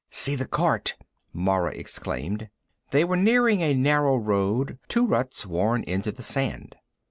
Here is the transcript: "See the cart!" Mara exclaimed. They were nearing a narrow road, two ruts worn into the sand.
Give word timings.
"See 0.09 0.33
the 0.33 0.47
cart!" 0.47 0.95
Mara 1.31 1.69
exclaimed. 1.75 2.49
They 2.89 3.03
were 3.03 3.15
nearing 3.15 3.61
a 3.61 3.75
narrow 3.75 4.15
road, 4.17 4.79
two 4.87 5.05
ruts 5.05 5.45
worn 5.45 5.83
into 5.83 6.11
the 6.11 6.23
sand. 6.23 6.75